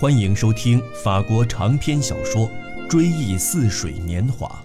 [0.00, 2.48] 欢迎收听法国长篇小说
[2.88, 4.64] 《追忆似水年华》，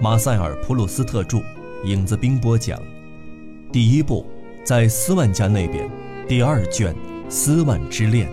[0.00, 1.42] 马塞尔·普鲁斯特著，
[1.84, 2.82] 影子兵播讲。
[3.70, 4.26] 第一部，
[4.64, 5.86] 在斯万家那边，
[6.26, 6.94] 第二卷
[7.28, 8.26] 《斯万之恋》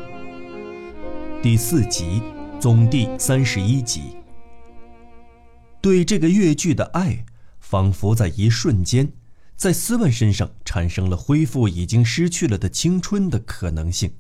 [1.44, 2.22] 第四集，
[2.62, 4.04] 总第三十一集。
[5.82, 7.26] 对这个越剧的爱，
[7.60, 9.12] 仿佛在一瞬间，
[9.58, 14.14] 在斯万身上产生了恢复已经失去了的青春的可能性。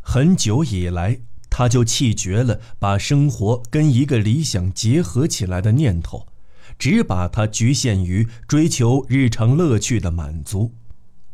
[0.00, 6.26] 很久以来，他就弃绝了把生活跟一个理想结合起来的念头，
[6.78, 10.72] 只把它局限于追求日常乐趣的满足。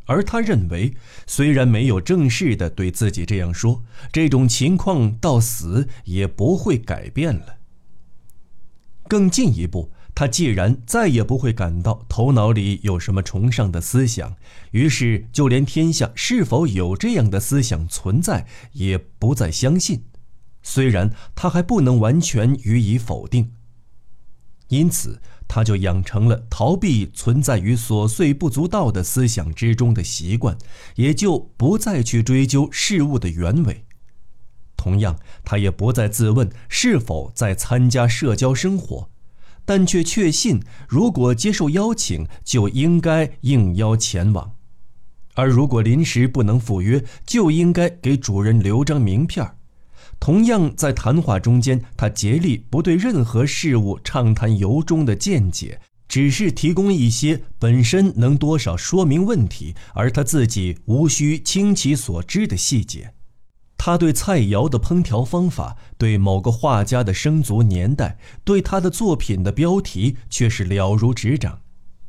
[0.07, 0.95] 而他认为，
[1.27, 7.57] 虽然没有正式的对自己这样说，这种情况到死也不会改变了。
[9.09, 9.91] 更进一步。
[10.17, 14.35] 他既然再也不会感到头脑里有什么崇尚的思想，
[14.71, 20.05] 于是就连天下是否有这样的思想存在也不再相信。
[20.63, 23.53] 虽然他还不能完全予以否定，
[24.69, 30.57] 因此他就养成了逃避存在于琐碎不足道的思想之中的习惯，
[30.95, 33.85] 也就不再去追究事物的原委。
[34.79, 39.11] 同样，他也不再自问是否在参加社交生活。
[39.67, 44.53] 但却确信，如果接受邀请，就应该应邀前往；
[45.35, 49.45] 而如果临时不能赴约，就应该给主人留张名片
[50.19, 63.13] 同样，在谈话中间，他竭力不对任何事物畅谈由衷的见解，只是提供一些本身能多少说明问题，而他自己无需倾其所知的细节。
[63.79, 71.61] 他对菜肴的烹调方法，对某个画家的生卒年代，对他的作品的标题，却是了如指掌。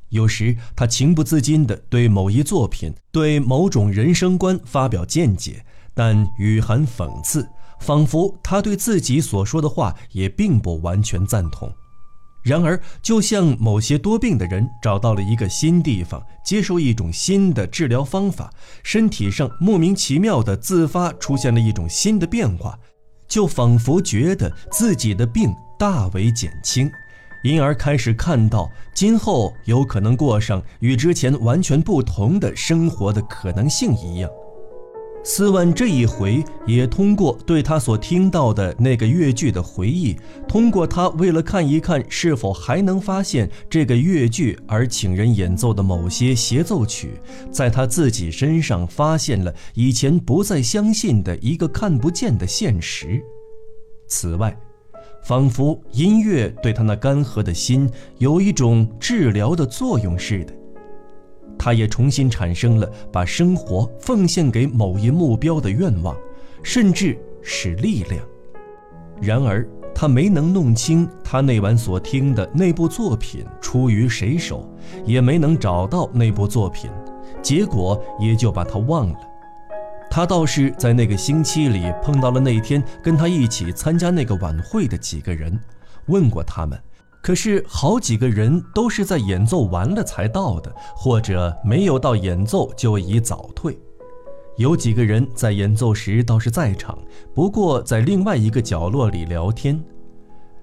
[0.10, 7.48] 有时他情不自禁地对某一作品、对某种人生观发表见解，但语含讽刺，
[7.82, 11.70] 仿佛他对自己所说的话也并不完全赞同。
[12.44, 18.50] 然而，就像某些多病的人找到了一个新地方，接受一种新的治疗方法，
[18.84, 22.80] 身体上莫名其妙的自发出现了一种新的变化，
[23.28, 26.90] 就仿佛觉得自己的病大为减轻，
[27.44, 34.30] 因而开始看到今后有可能过上与之前完全不同的生活的可能性一样。
[35.30, 40.16] 斯万这一回也通过对他所听到的那个越剧的回忆，
[40.48, 47.20] 通过他为了看一看是否还能发现这个越剧而请人演奏的某些协奏曲，
[47.52, 53.22] 在他自己身上发现了以前不再相信的一个看不见的现实。
[54.08, 54.58] 此外，
[55.26, 60.54] 仿佛音乐对他那干涸的心有一种治疗的作用似的。
[61.68, 66.16] 他也重新产生了把生活奉献给某一目标的愿望，
[66.64, 68.26] 甚至是力量。
[69.22, 74.74] 然而，他没能弄清他那晚所听的那部作品出于谁手，
[75.04, 76.90] 也没能找到那部作品，
[77.42, 79.20] 结果也就把他忘了。
[80.10, 85.60] 他倒是在那个星期里碰到了那天跟他一起参加那个晚会的几个人，
[86.06, 86.80] 问过他们。
[87.28, 93.78] 可是好几个人都是在演奏完了才到的，或者没有到演奏就已早退。
[94.56, 96.98] 有几个人在演奏时倒是在场，
[97.34, 99.78] 不过在另外一个角落里聊天。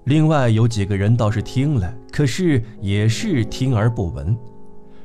[0.05, 4.35] 另外有几个人倒是听了，可是也是听而不闻。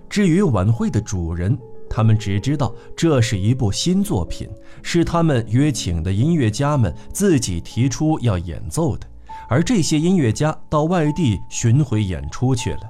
[0.08, 1.58] 至于晚会的主人，
[1.90, 4.48] 他们只知道这是一部新作品，
[4.82, 9.06] 是他们约请的音乐家们自己提出要演奏的。
[9.50, 12.82] 而这些音乐家到外地巡回演出去了。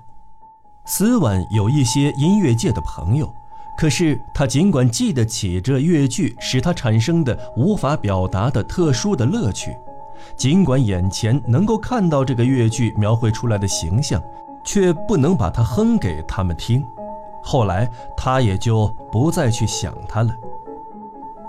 [0.85, 3.33] 斯万有一些音乐界的朋友，
[3.79, 9.75] 可是他尽管记得起这乐剧使他产生的无法表达的特殊的乐趣，
[10.37, 14.23] 尽管眼前能够看到这个乐剧描绘出来的形象，
[14.63, 16.85] 却不能把它哼给他们听。
[17.43, 20.37] 后来他也就不再去想它了。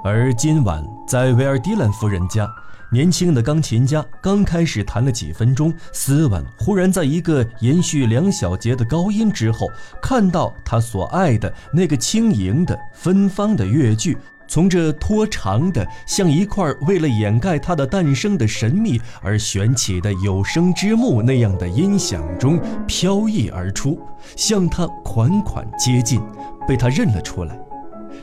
[0.06, 2.48] 而今晚在维尔迪兰夫人家。
[2.94, 9.66] 年轻的钢琴家刚开始弹了几分钟，斯万忽然在一个延续两小节的高音之后，
[10.02, 24.02] 看到他所爱的那个轻盈的芬芳的乐句，从这拖长的像一块为了掩盖它的诞生的神秘而悬起的有声之幕那样的音响中飘逸而出，
[24.36, 26.22] 向他款款接近，
[26.68, 27.58] 被他认了出来。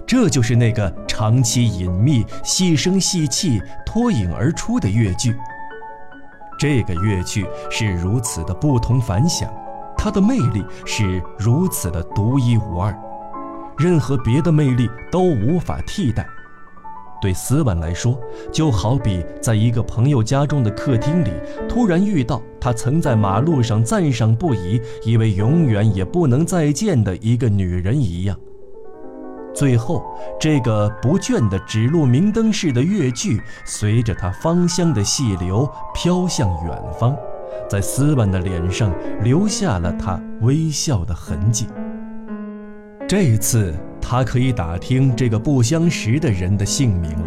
[0.08, 5.37] 这就是那个长期隐秘、细声细气、脱颖而出的乐剧。
[6.58, 9.52] 这个乐剧是如此的不同凡响，
[9.99, 12.99] 它的魅力是如此的独一无二，
[13.76, 16.26] 任何别的魅力都无法替代。
[17.20, 18.19] 对斯万来说，
[18.50, 21.31] 就好比在一个朋友家中的客厅里，
[21.69, 28.34] 突然遇到他曾在马路上赞赏不已、以为永远也不能再见的一个女人一样。
[29.58, 30.05] 最后，
[30.38, 37.16] 这个不倦的指路明灯似的乐句，随着它芳香的细流飘向远方，
[37.69, 38.94] 在斯万的脸上
[39.25, 41.66] 留下了他微笑的痕迹。
[43.08, 43.75] 这一次。
[44.00, 47.26] 他可以打听这个不相识的人的姓名了。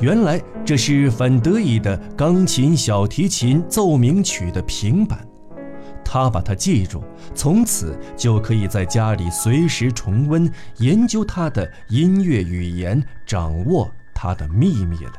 [0.00, 5.26] 原来这是范德伊的钢琴小提琴奏鸣曲的平板，
[6.12, 7.04] 他把它记住，
[7.36, 15.12] 从此就可以在家里随时重温、研究他的音乐语言，掌握他的秘密了。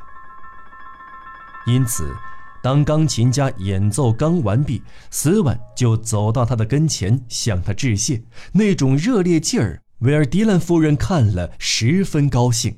[1.65, 2.13] 因此，
[2.61, 8.21] 当钢琴家演奏刚完毕，斯万就走到他的跟前，向他致谢，
[8.51, 9.81] 那种热烈劲儿。
[9.99, 12.77] 维尔迪兰夫人看了，十分高兴。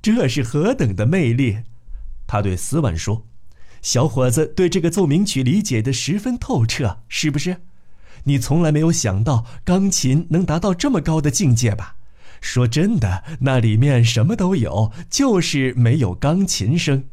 [0.00, 1.58] 这是何等的魅力！
[2.26, 3.26] 他对斯万说
[3.84, 7.58] ：“小伙子对这个奏鸣曲理解的十分透彻，是不是？
[8.24, 11.96] 你从来没有想到钢琴能达到这么高的境界吧？
[12.40, 17.04] 说真的，那里面什么都有，就是没有钢琴声。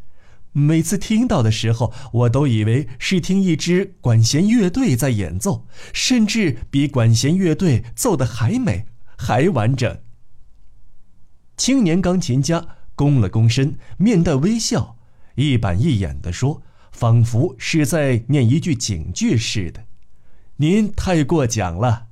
[0.54, 8.86] 每次听到的时候，我都以为是听一支管弦乐队在演奏，甚至比管弦乐队奏的还美。”
[9.24, 10.00] 还完整。
[11.56, 12.66] 青年钢琴家
[12.96, 14.96] 躬了躬身，面带微笑，
[15.36, 16.62] 一板一眼地说，
[16.92, 19.86] 仿佛是在念一句警句似的
[20.58, 22.08] ：“您太过奖了。”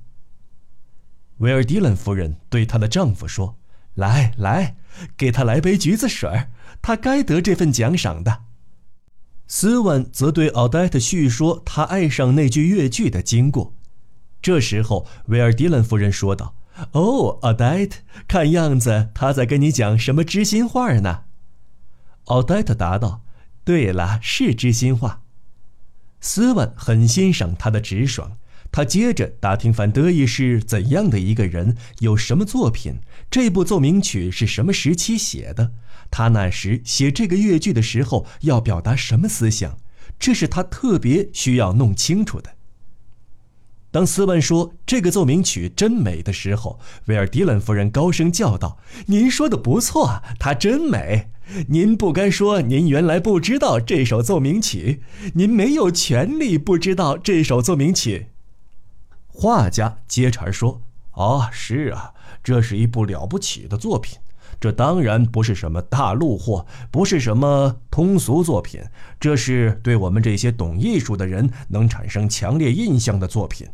[1.38, 3.58] 维尔迪兰夫人对她的丈夫说
[3.94, 4.76] ：“来来，
[5.16, 6.48] 给他来杯橘子水
[6.82, 8.44] 他该得这份奖赏的。”
[9.46, 13.74] 斯万则对奥黛特叙说他爱上那句越剧的经过。
[14.40, 16.54] 这时候，维尔迪兰夫人说道。
[16.92, 21.24] 哦，奥黛特，看样子他在跟你讲什么知心话呢？
[22.30, 23.22] 奥黛特答道
[23.64, 25.22] ：“对了，是知心话。”
[26.22, 28.36] 斯万很欣赏他的直爽。
[28.72, 35.72] 他接着打听范德伊是怎样的一个人，有什么作品，这部奏鸣曲是什么时期写的，
[36.08, 39.76] 他那时写这个乐句的时候要表达什么思想，
[40.20, 42.52] 这是他特别需要弄清楚的。
[43.90, 51.30] 当斯万说这个奏鸣曲真美的时候，维尔迪兰夫人高声叫道：“您说的不错，它真美。
[51.68, 55.02] 您不该说您原来不知道这首奏鸣曲，
[55.34, 58.28] 您没有权利不知道这首奏鸣曲。”
[59.26, 60.82] 画家接茬说
[61.14, 62.12] ：“哦，是啊，
[62.42, 64.18] 这是一部了不起的作品。
[64.60, 68.82] 这当然不是什么大陆货，不是什么通俗作品，
[69.18, 73.66] 这是对我们这些懂艺术的人能产生强烈印象的作品。”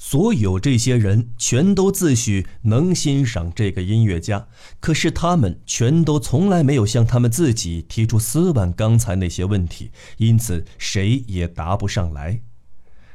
[0.00, 4.46] 所有这些人全都自诩能欣赏这个音乐家，
[4.78, 12.40] 可是他们全都从来没有向他们自己提出斯万刚才那些问题，因此谁也答不上来。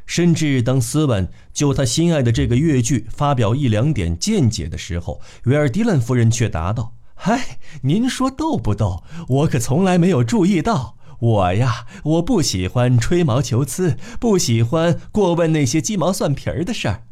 [0.06, 9.06] 甚至当斯万就他心爱的这个乐剧发表一两点见解的时候，维尔迪兰夫人却答道：“嗨，您说逗不逗？
[9.29, 17.04] 我可从来没有注意到。”我呀，我不喜欢吹毛求疵，不喜欢过问那些鸡毛蒜皮儿的事儿。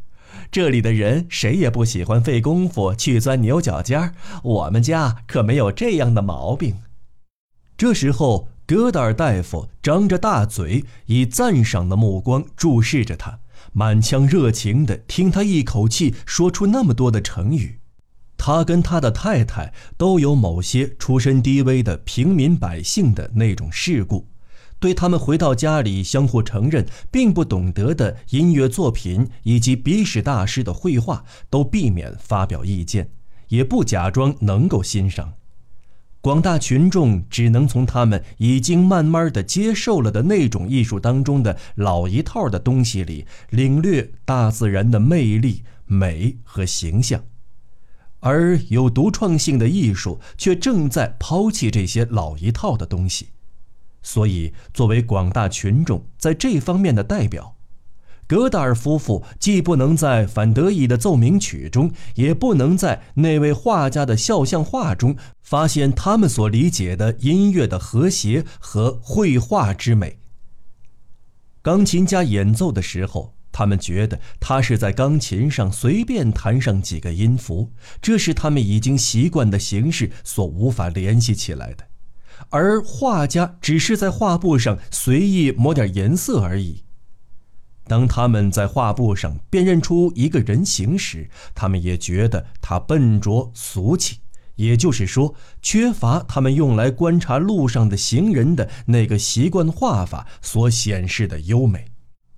[0.52, 4.14] 这里的人谁也不喜欢费功夫去钻牛角尖儿。
[4.44, 6.80] 我们家可没有这样的毛病。
[7.78, 13.40] 这时候，戈达尔大夫张着大嘴，以赞赏的目光注视着他，
[13.72, 17.80] 满腔热情地听他一口气说出那么多的成语。
[18.44, 24.26] 他跟他的太太都有某些出身低微的平民百姓的那种事故，
[24.80, 33.12] 对他们回到家里相互承认并不懂得的音乐作品以及鼻史大师的绘画，都避免发表意见，
[33.50, 35.34] 也不假装能够欣赏。
[36.20, 47.22] 广大群众只能从他们已经慢慢的接受了的那种艺术当中的老一套的东西里，领略大自然的魅力、美和形象。
[48.22, 53.30] 而有独创性的艺术却正在抛弃这些老一套的东西，
[54.02, 57.56] 所以作为广大群众在这方面的代表，
[58.28, 70.20] 格达尔夫妇既不能在反德意的奏鸣曲中，也不能在那位画家的肖像画中发现他们所理解的音乐的和谐和绘画之美。
[71.62, 73.34] 钢琴家演奏的时候。
[73.52, 81.86] 他们觉得他是在钢琴上随便弹上几个音符，这是他们已经习惯的形式所无法联系起来的，
[82.50, 86.84] 而画家只是在画布上随意抹点颜色而已。
[87.88, 94.20] 当他们在画布上辨认出一个人形时，他们也觉得他笨拙俗气，
[94.56, 101.91] 也就是说，缺乏他们用来观察路上的行人的那个习惯画法所显示的优美。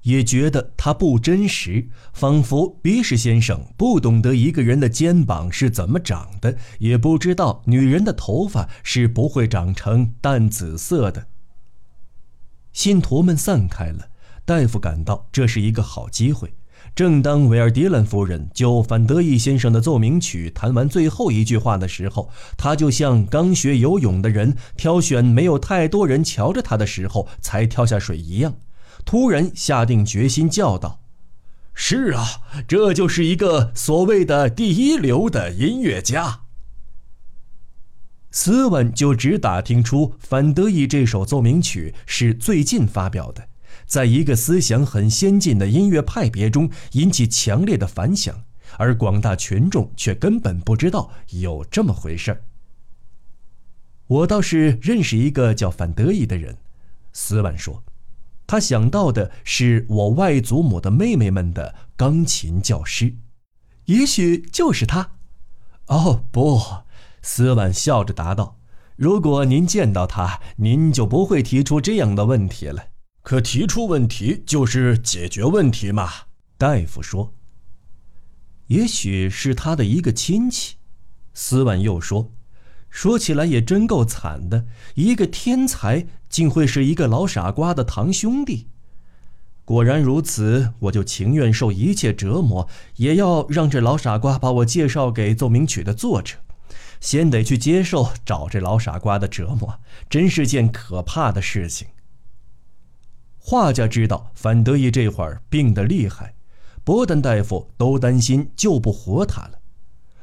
[0.04, 11.28] 也觉得他不真实，仿佛比什先生不懂得一个人的肩膀是怎么长的，也不知道女人的头发是不会长成淡紫色的。
[12.72, 14.10] 信徒们散开了，
[14.46, 16.54] 大夫感到这是一个好机会。
[16.96, 28.54] 正当维尔迪兰夫人就范德义先生的奏鸣曲弹完最后一句话的时候，他就像刚学游泳的人挑选没有太多人瞧着他的时候才跳下水一样。
[29.06, 31.02] 突然下定决心叫道
[31.74, 32.26] ：“是啊，
[32.68, 36.42] 这就是一个所谓的第一流的音乐家。”
[38.32, 43.48] 斯文就只打听出范德意这首奏鸣曲是最近发表的，
[43.86, 48.44] 在一个思想很先进的音乐派别中引起强烈的反响，
[48.78, 52.42] 而广大群众却根本不知道有这么回事儿。
[54.08, 56.58] 我倒是认识一个叫范德意的人，
[57.12, 57.84] 斯万说。
[58.46, 63.16] 他想到的是我外祖母的妹妹们的钢琴教师，
[63.86, 65.12] 也许就是他。
[65.88, 66.62] 哦，不，
[67.22, 68.58] 斯万笑着答道
[68.96, 72.86] ：“如果您见到他，您就不会提出这样的问题了。
[73.22, 76.10] 可提出问题就是解决问题嘛。”
[76.58, 77.34] 大夫说
[78.68, 80.76] ：“也许是他的一个亲戚。”
[81.34, 82.32] 斯万又说。
[82.94, 88.68] 说起来也真够惨的，一个天才竟会是一个老傻瓜的堂兄弟。
[89.66, 96.36] 果然如此，我就情愿受一切折磨，也要让这老傻瓜把我介绍给奏鸣曲的作者。
[97.02, 101.88] 先得去接受找这老傻瓜的折磨，真是件可怕的事情。
[103.40, 106.36] 画家知道范德义这会儿病得厉害，
[106.84, 109.60] 伯丹大夫都担心救不活他了。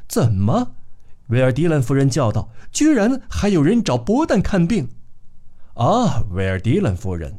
[0.08, 0.76] 怎么？
[1.30, 4.88] 维尔迪兰夫人叫道：“居然还有人找伯旦看病！”
[5.74, 7.38] 啊，维尔迪兰夫人，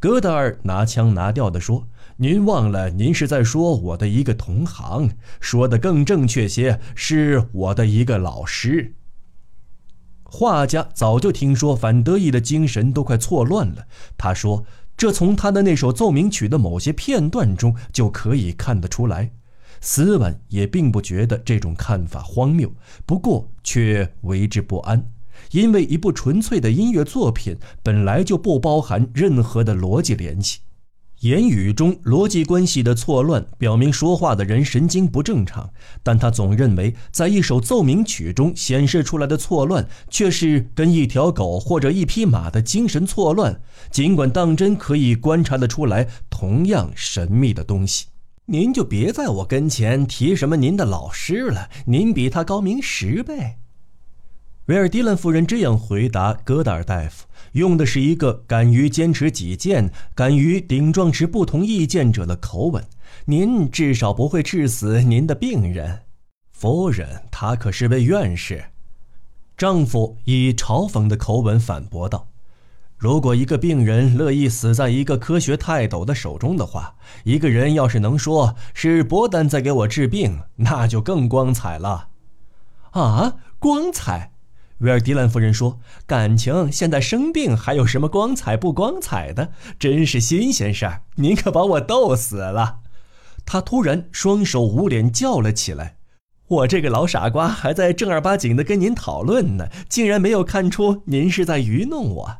[0.00, 8.94] 戈达尔拿腔拿调地说：“您忘了，您是在说我的一个同行，说的更正确些，是我的一个老师。”
[10.24, 13.86] 画家早就听说范德意的精神都快错乱了。
[14.18, 14.64] 他说
[14.96, 19.30] ：“这从他的那首奏鸣曲的某些片段中就可以看得出来。”
[19.80, 22.72] 斯文也并不觉得这种看法荒谬，
[23.04, 25.10] 不过却为之不安，
[25.50, 30.60] 因为一部纯粹的音乐作品本来就不包含任何的逻辑联系。
[31.20, 35.70] 言语中逻辑关系的错乱，表明说话的人神经不正常。
[36.02, 48.08] 但他总认为，在一首奏鸣曲中显示出来的错乱，却是跟一条狗或者一匹马的精神错乱，尽管当真可以观察得出来同样神秘的东西。
[48.48, 53.56] 您就别在我跟前提什么您的老师了，您比他高明十倍。
[54.66, 62.84] 维尔迪兰夫人这样回答戈达尔大夫，用的是一个敢于坚持己见、敢于顶撞持不同意见者的口吻。
[63.24, 66.02] 您至少不会致死您的病人，
[66.52, 68.64] 夫人，他可是位院士。
[69.56, 72.28] 丈夫以嘲讽的口吻反驳道。
[72.98, 82.08] 如果一个病人乐意死在一个科学泰斗的手中的话，一个人要是能说是伯丹在给我治病，那就更光彩了。
[82.92, 84.32] 啊，光彩！
[84.78, 89.50] 维尔迪兰夫人说：“感情现在生病还有什么光彩不光彩的？
[89.78, 91.02] 真是新鲜事儿！
[91.16, 92.80] 您可把我逗死了。”
[93.44, 95.96] 他突然双手捂脸叫了起来
[96.48, 102.36] ：“我这个老傻瓜还在正儿八经的跟您讨论呢，竟然没有看出您是在愚弄我。”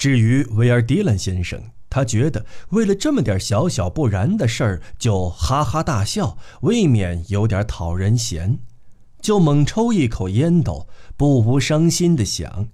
[0.00, 8.60] 至于维尔迪兰先生，他觉得为了这么点小小不然的事儿就哈哈大笑，未免有点讨人嫌，
[9.20, 10.88] 就猛抽一口烟斗，
[11.18, 12.68] 不无伤心的想，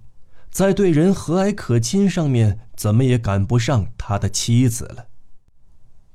[0.49, 5.07] 在对人和蔼可亲上面，怎么也赶不上他的妻子了。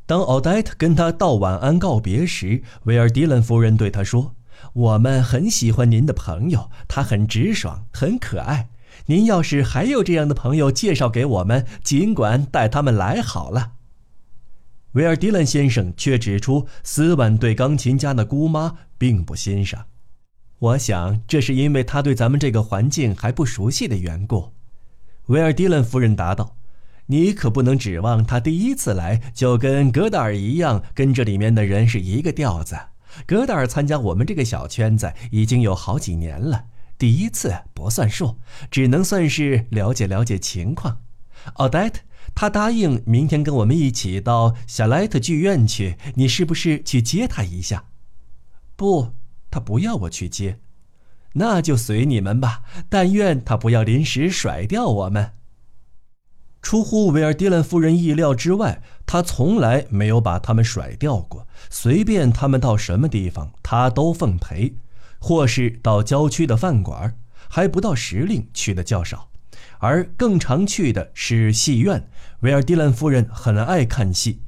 [0.07, 4.35] 当奥黛特跟他道晚安告别时，维尔迪兰夫人对他说
[4.73, 8.71] ：“我们很喜欢您的朋友，他很直爽，很可爱。”
[9.07, 13.73] 您要是还有这样的朋友，介绍给我们，尽管带他们来好了。
[14.93, 19.87] 维尔迪兰先生却指出，斯万对钢琴家的姑妈并不欣赏。
[20.59, 24.53] 我想，这是因为他对咱们这个环境还不熟悉的缘故。
[25.27, 26.57] 维尔迪兰夫人答道
[27.07, 32.79] ：“你可不能指望他第一次来就跟戈达尔一样，跟这里面的人是一个调子。
[33.27, 36.67] 戈达尔参加我们这个小圈子已经有好几年了。”
[37.03, 38.37] 第一次不算数，
[38.71, 41.01] 只能算是了解了解情况。
[41.55, 41.99] 奥黛特，
[42.33, 47.87] 他答应明天跟我们一起到小莱特剧院去，你是不是去接他一下？
[48.77, 49.15] 不，
[49.51, 50.61] 他不要我去接。
[51.33, 52.63] 那就随你们吧。
[52.89, 55.33] 但愿他不要临时甩掉我们。
[56.63, 61.49] 出乎维尔迪兰夫人意料之外，他从来没有把他们甩掉过。
[61.69, 64.77] 随便他们到什么地方，他都奉陪，
[65.23, 67.17] 或是到郊区的饭馆，
[67.49, 69.29] 还不到时令去的较少。
[69.79, 72.09] 而更常去的是戏院。
[72.41, 74.43] 维尔迪兰夫人很爱看戏。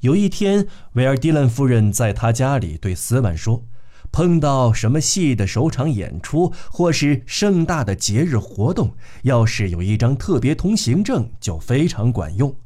[0.00, 3.66] 有一天，维尔迪兰夫人在他家里对斯万说
[4.10, 12.56] ：“碰到什么戏的首场演出，或是盛大的节日活动，要是有一张特别通行证，就非常管用。”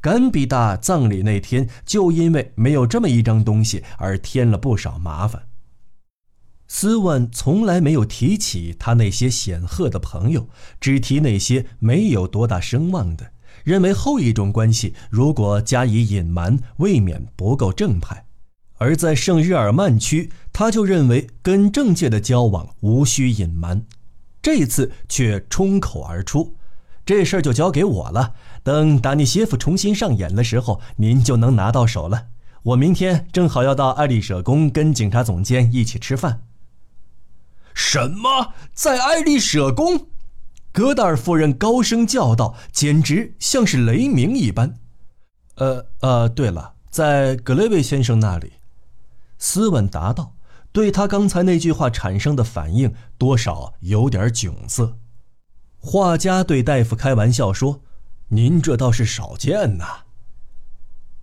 [0.00, 5.42] 甘比大葬礼那天，就因为没有这么一张东西而添了不少麻烦。
[6.66, 10.48] 斯万从来没有提起他那些显赫的朋友，
[10.80, 13.32] 只提那些没有多大声望的。
[13.62, 18.24] 认为后一种关系如果加以隐瞒，未免不够正派；
[18.76, 23.86] 而在圣日耳曼区，他就认为跟政界的交往无需隐瞒。
[24.42, 26.56] 这一次却冲口而出
[27.06, 28.34] ：“这事儿就交给我了。
[28.62, 32.26] 等达尼歇夫重新上演的时候，您就能拿到手了。
[32.62, 36.40] 我明天正好要到爱丽舍宫跟警察总监一起吃饭。”
[37.74, 40.08] 什么，在爱丽舍宫？
[40.72, 44.74] 戈达尔夫人高声叫道，简直像是雷鸣一般。
[45.56, 48.54] 呃呃，对了，在格雷维先生那里，
[49.38, 50.34] 斯文答道，
[50.72, 54.98] 对他刚才那句话产生的反应多少有点窘色。
[55.78, 57.82] 画家对大夫开玩笑说
[58.28, 59.84] ：“您这倒是少见呐。”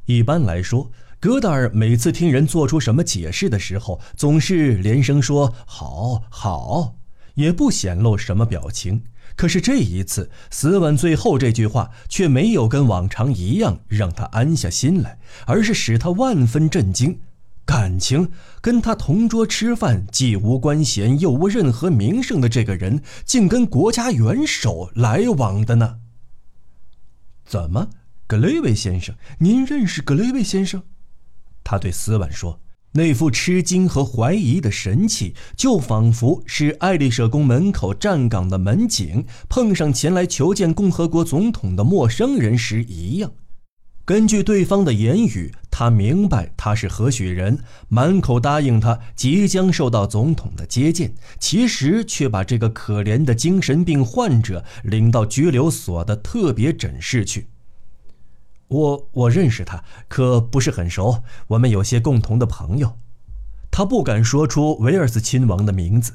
[0.05, 0.91] 一般来说，
[1.21, 6.95] 戈达尔每次听人做出什么解释的时候，总是连声说“好，好”，
[7.35, 9.03] 也不显露什么表情。
[9.35, 17.19] 可是这一次，斯文最后这句话却没有跟往常一样让他安下心来，而是使他万分震惊。
[17.65, 25.99] 感情跟他同桌吃饭，既无官衔又无任何名声的这个人，竟跟国家元首来往的呢？
[27.45, 27.89] 怎么，
[28.25, 30.81] 格雷维先生，您认识格雷维先生？
[31.63, 32.59] 他对斯万说。
[32.93, 43.31] 那副吃惊和怀疑的神气，就仿佛是爱丽舍宫门口站岗的门警碰上前来求见共和国总统的陌生人时一样。
[44.03, 57.47] 根据对方的言语，他明白他是何许人，满口答应他即将受到总统的接见，其实却把这个可怜的精神病患者领到拘留所的特别诊室去。
[58.71, 61.23] 我我认识他，可不是很熟。
[61.47, 62.97] 我们有些共同的朋友。
[63.69, 66.13] 他不敢说出维尔斯亲王的名字。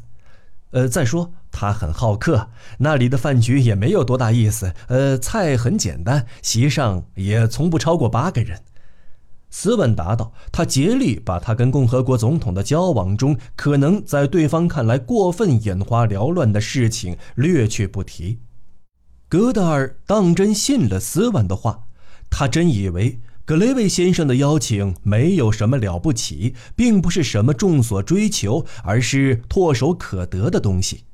[0.70, 4.72] 呃，再说他很好客，那里的饭局也没有多大意思。
[4.88, 8.62] 呃，菜很简单，席上也从不超过八个人。
[9.50, 10.32] 斯文答道。
[10.50, 18.38] 他竭力把他跟共和国总统的交往中可能在对方看来过分眼花缭乱的事情略去不提。
[19.28, 21.85] 戈德尔当真信了斯文的话。
[22.30, 31.04] 他真以为格雷维先生的邀请没有什么了不起，并不是什么众所追求，而是唾手可得的东西。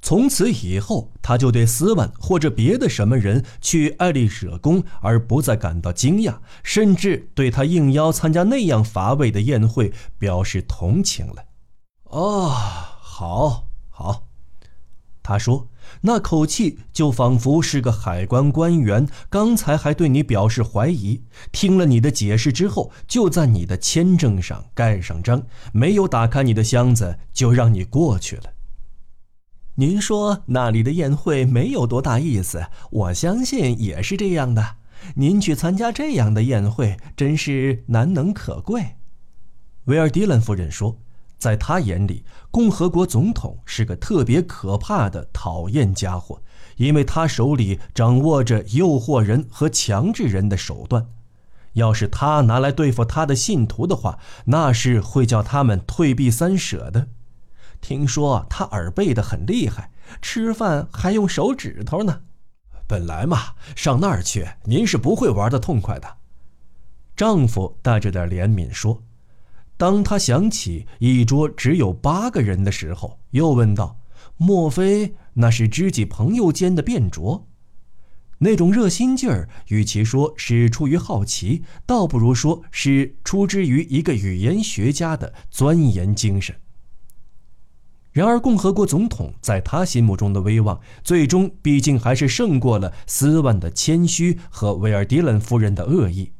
[0.00, 11.44] 从此以后，他就对斯万或者别的什么人去爱丽舍宫而不再感到惊讶，甚至对他应邀参加那样乏味的宴会表示同情了。
[12.04, 14.26] 哦，好，好，
[15.22, 15.68] 他说。
[16.00, 28.44] 那口气就仿佛是个海关官员，刚才还对你表示怀疑，听了你的解释之后，就在你的签证上盖上章，没有打开你的箱子，就让你过去了。
[29.76, 34.76] 您说那里的宴会没有多大意思，我相信也是这样的。
[35.16, 38.96] 您去参加这样的宴会，真是难能可贵。”
[39.86, 41.01] 维尔迪兰夫人说。
[41.42, 46.40] 在他眼里，共和国总统是个特别可怕的讨厌家伙，
[46.76, 51.08] 因为他手里掌握着诱惑人和强制人的手段。
[51.72, 57.08] 要是他拿来对付他的信徒的话，那是会叫他们退避三舍的。
[57.80, 62.20] 听说他耳背的很厉害，吃饭还用手指头呢。
[62.86, 66.18] 本来嘛，上那儿去，您是不会玩的痛快的。
[67.16, 69.02] 丈夫带着点怜悯说。
[69.82, 73.98] 当他想起一桌只有八个人的时候，又问道
[74.38, 77.48] ：“莫非那是知己朋友间的变拙？”
[78.38, 86.54] 那种热心劲儿，与其说是出于好奇，倒不如说是出之于一个语言学家的钻研精神。
[88.12, 96.30] 然而，共和国总统在他心目中的威望，最终毕竟还是胜过了斯万的谦虚和维尔迪伦夫人的恶意。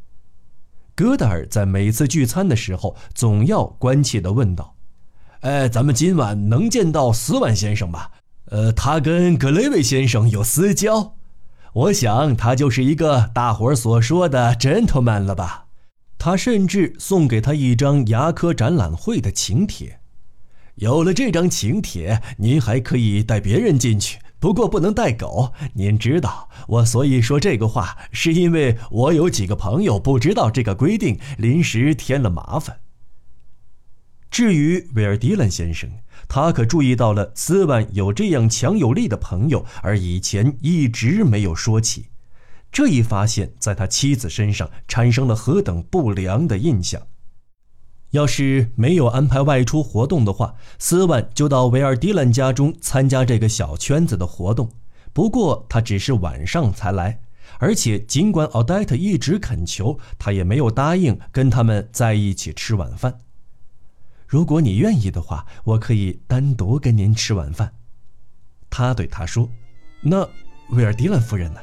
[0.94, 4.74] 戈达尔在每次聚餐的时候，总要关切地问道
[5.40, 8.08] ：“哎，咱们今晚能见到斯万先生吗？
[8.46, 11.14] 呃，他跟格雷维先生有私交，
[11.72, 15.66] 我想他就是一个大伙儿所说的 gentleman 了吧。
[16.18, 20.00] 他甚至送给他一张牙科展览会的请帖。
[20.74, 25.52] 有了这张请帖，您还可以带别人进去，不过不能带狗。
[25.74, 32.80] 您知道，我所以说这个话，是因为我有几个朋友不知道这个规定，临时添了麻烦。
[34.32, 35.88] 至于威尔迪兰先生，
[36.26, 42.06] 他可注意到了斯万有这样强有力的朋友，而以前一直没有说起。
[42.72, 47.00] 这一发现，在他妻子身上产生了何等不良的印象。
[48.12, 54.70] 要是没有安排外出活动的话，斯万就到维尔迪兰家中参加这个小圈子的活动。
[55.12, 57.20] 不过他只是晚上才来，
[57.58, 63.20] 而且尽管奥黛特一直恳求，他也没有答应跟他们在一起吃晚饭。
[64.26, 67.72] 如果你愿意的话，我可以单独跟您吃晚饭。
[68.70, 69.48] 他对他说
[70.00, 70.28] ：“那
[70.70, 71.60] 维尔迪兰夫人呢？”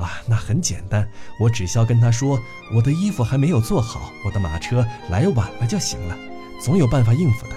[0.00, 1.08] 啊，那很简单，
[1.38, 2.38] 我只需要跟他说
[2.74, 6.16] 我的衣服还没有做好，我的马车来晚了就行了，
[6.62, 7.56] 总有办法应付的。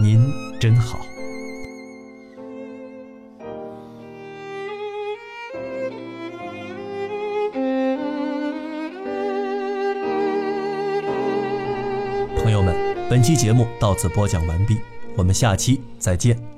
[0.00, 0.98] 您真好，
[12.42, 12.74] 朋友们，
[13.08, 14.78] 本期节目到此播讲完毕，
[15.16, 16.53] 我们下期再见。